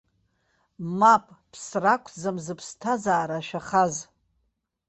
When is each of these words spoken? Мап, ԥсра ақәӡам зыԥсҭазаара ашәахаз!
Мап, 0.99 1.25
ԥсра 1.51 1.93
ақәӡам 1.95 2.37
зыԥсҭазаара 2.45 3.37
ашәахаз! 3.41 3.95